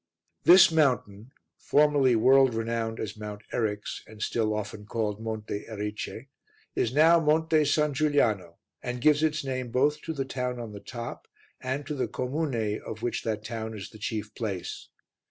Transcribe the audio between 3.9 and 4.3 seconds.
and